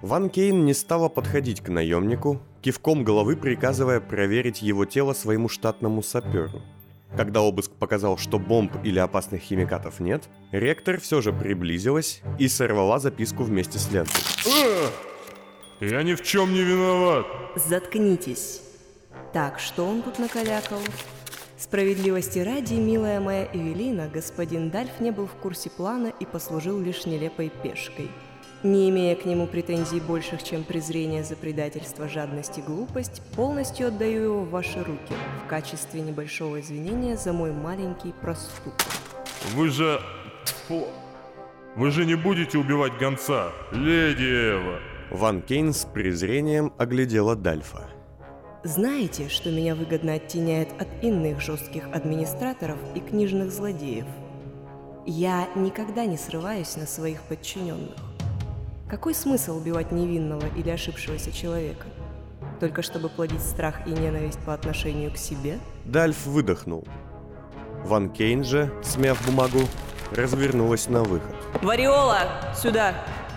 Ван 0.00 0.30
Кейн 0.30 0.64
не 0.64 0.74
стала 0.74 1.08
подходить 1.08 1.60
к 1.60 1.68
наемнику, 1.68 2.40
кивком 2.62 3.02
головы 3.02 3.36
приказывая 3.36 4.00
проверить 4.00 4.62
его 4.62 4.84
тело 4.84 5.12
своему 5.12 5.48
штатному 5.48 6.02
саперу– 6.02 6.62
когда 7.16 7.42
обыск 7.42 7.72
показал, 7.72 8.16
что 8.16 8.38
бомб 8.38 8.72
или 8.84 8.98
опасных 8.98 9.42
химикатов 9.42 10.00
нет, 10.00 10.28
ректор 10.52 11.00
все 11.00 11.20
же 11.20 11.32
приблизилась 11.32 12.22
и 12.38 12.48
сорвала 12.48 12.98
записку 12.98 13.42
вместе 13.42 13.78
с 13.78 13.90
лентой. 13.90 14.22
Я 15.80 16.02
ни 16.02 16.14
в 16.14 16.22
чем 16.22 16.52
не 16.52 16.62
виноват. 16.62 17.26
Заткнитесь. 17.56 18.62
Так, 19.32 19.58
что 19.58 19.86
он 19.86 20.02
тут 20.02 20.18
накалякал? 20.18 20.78
Справедливости 21.56 22.38
ради, 22.38 22.74
милая 22.74 23.20
моя 23.20 23.44
Эвелина, 23.52 24.08
господин 24.08 24.70
Дальф 24.70 25.00
не 25.00 25.10
был 25.10 25.26
в 25.26 25.34
курсе 25.34 25.68
плана 25.70 26.12
и 26.18 26.24
послужил 26.24 26.80
лишь 26.80 27.06
нелепой 27.06 27.50
пешкой. 27.62 28.10
Не 28.62 28.90
имея 28.90 29.16
к 29.16 29.24
нему 29.24 29.46
претензий 29.46 30.00
больших, 30.00 30.42
чем 30.42 30.64
презрение 30.64 31.24
за 31.24 31.34
предательство, 31.34 32.08
жадность 32.08 32.58
и 32.58 32.62
глупость, 32.62 33.22
полностью 33.34 33.88
отдаю 33.88 34.22
его 34.22 34.40
в 34.42 34.50
ваши 34.50 34.84
руки 34.84 35.14
в 35.44 35.48
качестве 35.48 36.02
небольшого 36.02 36.60
извинения 36.60 37.16
за 37.16 37.32
мой 37.32 37.52
маленький 37.52 38.12
проступок. 38.20 38.74
Вы 39.54 39.70
же... 39.70 39.98
Фу. 40.68 40.86
Вы 41.74 41.90
же 41.90 42.04
не 42.04 42.16
будете 42.16 42.58
убивать 42.58 42.98
гонца, 42.98 43.50
леди 43.72 44.24
Эва. 44.24 44.78
Ван 45.10 45.40
Кейн 45.40 45.72
с 45.72 45.86
презрением 45.86 46.74
оглядела 46.76 47.36
Дальфа. 47.36 47.88
Знаете, 48.62 49.30
что 49.30 49.50
меня 49.50 49.74
выгодно 49.74 50.14
оттеняет 50.14 50.68
от 50.78 50.88
иных 51.02 51.40
жестких 51.40 51.88
администраторов 51.92 52.76
и 52.94 53.00
книжных 53.00 53.50
злодеев? 53.52 54.04
Я 55.06 55.48
никогда 55.56 56.04
не 56.04 56.18
срываюсь 56.18 56.76
на 56.76 56.86
своих 56.86 57.22
подчиненных. 57.22 58.09
Какой 58.90 59.14
смысл 59.14 59.58
убивать 59.58 59.92
невинного 59.92 60.46
или 60.56 60.68
ошибшегося 60.68 61.30
человека? 61.30 61.86
Только 62.58 62.82
чтобы 62.82 63.08
плодить 63.08 63.40
страх 63.40 63.86
и 63.86 63.90
ненависть 63.90 64.40
по 64.40 64.52
отношению 64.52 65.12
к 65.12 65.16
себе? 65.16 65.60
Дальф 65.84 66.26
выдохнул. 66.26 66.84
Ван 67.84 68.10
Кейн 68.10 68.42
же, 68.42 68.72
смяв 68.82 69.24
бумагу, 69.24 69.60
развернулась 70.10 70.88
на 70.88 71.04
выход. 71.04 71.36
Вариола, 71.62 72.18
сюда! 72.56 72.94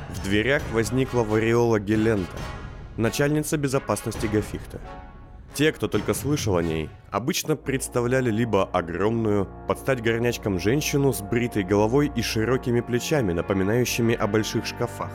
В 0.10 0.24
дверях 0.24 0.64
возникла 0.72 1.22
Вариола 1.22 1.80
Гелента, 1.80 2.36
начальница 2.98 3.56
безопасности 3.56 4.26
Гафихта. 4.26 4.82
Те, 5.54 5.72
кто 5.72 5.88
только 5.88 6.16
слышал 6.16 6.58
о 6.58 6.64
ней, 6.64 6.90
обычно 7.12 7.56
представляли 7.56 8.32
либо 8.32 8.64
огромную, 8.64 9.48
под 9.68 9.78
стать 9.78 10.02
горнячкам 10.02 10.60
женщину 10.60 11.14
с 11.14 11.22
бритой 11.22 11.64
головой 11.64 12.12
и 12.16 12.24
широкими 12.24 12.82
плечами, 12.82 13.34
напоминающими 13.34 14.16
о 14.16 14.26
больших 14.26 14.66
шкафах. 14.66 15.12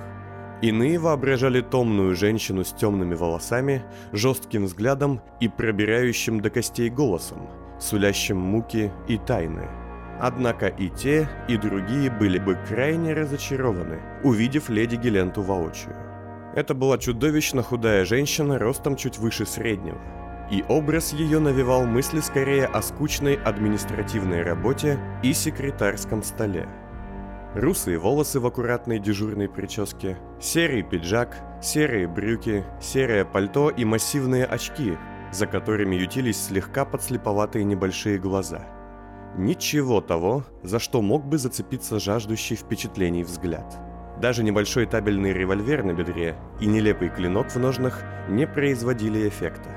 Иные 0.60 0.98
воображали 0.98 1.60
томную 1.60 2.16
женщину 2.16 2.64
с 2.64 2.72
темными 2.72 3.14
волосами, 3.14 3.84
жестким 4.12 4.64
взглядом 4.64 5.20
и 5.38 5.48
пробирающим 5.48 6.40
до 6.40 6.50
костей 6.50 6.90
голосом, 6.90 7.48
сулящим 7.78 8.38
муки 8.38 8.90
и 9.06 9.18
тайны. 9.18 9.68
Однако 10.20 10.66
и 10.66 10.88
те, 10.88 11.28
и 11.46 11.56
другие 11.56 12.10
были 12.10 12.40
бы 12.40 12.58
крайне 12.68 13.14
разочарованы, 13.14 14.00
увидев 14.24 14.68
леди 14.68 14.96
Геленту 14.96 15.42
воочию. 15.42 15.94
Это 16.56 16.74
была 16.74 16.98
чудовищно 16.98 17.62
худая 17.62 18.04
женщина 18.04 18.58
ростом 18.58 18.96
чуть 18.96 19.18
выше 19.18 19.46
среднего, 19.46 20.00
и 20.50 20.64
образ 20.68 21.12
ее 21.12 21.38
навевал 21.38 21.86
мысли 21.86 22.18
скорее 22.18 22.66
о 22.66 22.82
скучной 22.82 23.36
административной 23.36 24.42
работе 24.42 24.98
и 25.22 25.32
секретарском 25.32 26.24
столе. 26.24 26.68
Русые 27.54 27.98
волосы 27.98 28.40
в 28.40 28.46
аккуратной 28.46 28.98
дежурной 28.98 29.48
прическе, 29.48 30.18
серый 30.38 30.82
пиджак, 30.82 31.42
серые 31.62 32.06
брюки, 32.06 32.64
серое 32.80 33.24
пальто 33.24 33.70
и 33.70 33.86
массивные 33.86 34.44
очки, 34.44 34.98
за 35.32 35.46
которыми 35.46 35.96
ютились 35.96 36.40
слегка 36.40 36.84
подслеповатые 36.84 37.64
небольшие 37.64 38.18
глаза. 38.18 38.66
Ничего 39.38 40.02
того, 40.02 40.44
за 40.62 40.78
что 40.78 41.00
мог 41.00 41.24
бы 41.24 41.38
зацепиться 41.38 41.98
жаждущий 41.98 42.56
впечатлений 42.56 43.24
взгляд. 43.24 43.78
Даже 44.20 44.42
небольшой 44.42 44.84
табельный 44.84 45.32
револьвер 45.32 45.84
на 45.84 45.92
бедре 45.92 46.36
и 46.60 46.66
нелепый 46.66 47.08
клинок 47.08 47.50
в 47.50 47.56
ножнах 47.58 48.02
не 48.28 48.46
производили 48.46 49.26
эффекта. 49.26 49.70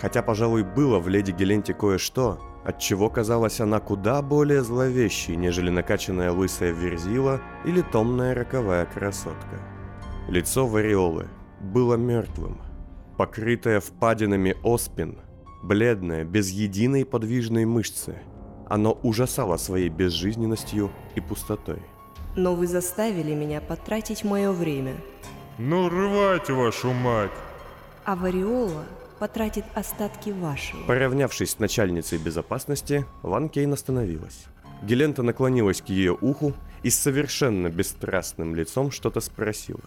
Хотя, 0.00 0.22
пожалуй, 0.22 0.64
было 0.64 0.98
в 0.98 1.08
леди 1.08 1.30
Геленте 1.30 1.72
кое-что, 1.72 2.40
от 2.66 2.80
чего 2.80 3.08
казалась 3.08 3.60
она 3.60 3.78
куда 3.78 4.20
более 4.22 4.64
зловещей, 4.64 5.36
нежели 5.36 5.70
накачанная 5.70 6.32
лысая 6.32 6.72
верзила 6.72 7.40
или 7.64 7.80
томная 7.80 8.34
роковая 8.34 8.84
красотка. 8.86 9.60
Лицо 10.28 10.66
Вариолы 10.66 11.28
было 11.60 11.94
мертвым, 11.94 12.60
покрытое 13.16 13.78
впадинами 13.78 14.56
оспин, 14.64 15.20
бледное, 15.62 16.24
без 16.24 16.50
единой 16.50 17.04
подвижной 17.04 17.66
мышцы. 17.66 18.16
Оно 18.68 18.98
ужасало 19.04 19.58
своей 19.58 19.88
безжизненностью 19.88 20.90
и 21.14 21.20
пустотой. 21.20 21.80
Но 22.34 22.56
вы 22.56 22.66
заставили 22.66 23.32
меня 23.32 23.60
потратить 23.60 24.24
мое 24.24 24.50
время. 24.50 24.96
Ну, 25.58 25.88
рвайте 25.88 26.52
вашу 26.52 26.92
мать. 26.92 27.30
А 28.04 28.16
Вариола 28.16 28.84
потратит 29.18 29.64
остатки 29.74 30.30
вашего. 30.30 30.82
Поравнявшись 30.84 31.52
с 31.52 31.58
начальницей 31.58 32.18
безопасности, 32.18 33.04
Ван 33.22 33.48
Кейн 33.48 33.72
остановилась. 33.72 34.46
Гелента 34.82 35.22
наклонилась 35.22 35.80
к 35.80 35.88
ее 35.88 36.12
уху 36.20 36.52
и 36.82 36.90
с 36.90 36.98
совершенно 36.98 37.68
бесстрастным 37.68 38.54
лицом 38.54 38.90
что-то 38.90 39.20
спросила. 39.20 39.80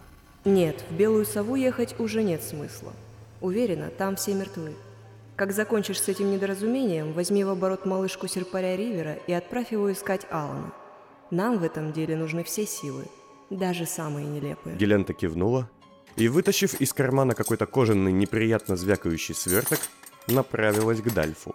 Нет, 0.44 0.84
в 0.90 0.94
Белую 0.94 1.26
Сову 1.26 1.54
ехать 1.54 1.98
уже 2.00 2.22
нет 2.22 2.42
смысла. 2.42 2.92
Уверена, 3.40 3.88
там 3.90 4.16
все 4.16 4.34
мертвы. 4.34 4.74
Как 5.36 5.52
закончишь 5.52 6.00
с 6.00 6.08
этим 6.08 6.30
недоразумением, 6.30 7.12
возьми 7.12 7.44
в 7.44 7.48
оборот 7.48 7.86
малышку 7.86 8.26
Серпаря 8.26 8.76
Ривера 8.76 9.14
и 9.26 9.32
отправь 9.32 9.72
его 9.72 9.90
искать 9.92 10.26
Алана. 10.30 10.72
Нам 11.30 11.58
в 11.58 11.64
этом 11.64 11.92
деле 11.92 12.16
нужны 12.16 12.42
все 12.42 12.66
силы, 12.66 13.04
даже 13.48 13.86
самые 13.86 14.26
нелепые. 14.26 14.76
Гелента 14.76 15.14
кивнула 15.14 15.68
и, 16.16 16.28
вытащив 16.28 16.80
из 16.80 16.92
кармана 16.92 17.34
какой-то 17.34 17.66
кожаный 17.66 18.12
неприятно 18.12 18.76
звякающий 18.76 19.34
сверток, 19.34 19.80
направилась 20.26 21.00
к 21.00 21.12
Дальфу. 21.12 21.54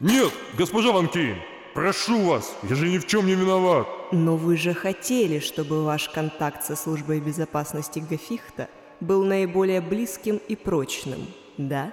Нет, 0.00 0.32
госпожа 0.58 0.92
Ван 0.92 1.08
Кейн, 1.08 1.36
прошу 1.74 2.22
вас, 2.22 2.52
я 2.68 2.74
же 2.74 2.88
ни 2.88 2.98
в 2.98 3.06
чем 3.06 3.26
не 3.26 3.34
виноват. 3.34 3.86
Но 4.10 4.36
вы 4.36 4.56
же 4.56 4.74
хотели, 4.74 5.38
чтобы 5.38 5.84
ваш 5.84 6.08
контакт 6.08 6.64
со 6.64 6.76
службой 6.76 7.20
безопасности 7.20 8.00
Гафихта 8.00 8.68
был 9.00 9.24
наиболее 9.24 9.80
близким 9.80 10.40
и 10.48 10.56
прочным, 10.56 11.26
да? 11.56 11.92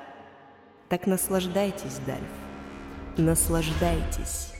Так 0.89 1.05
наслаждайтесь, 1.05 1.99
Дальф. 2.05 2.21
Наслаждайтесь. 3.17 4.53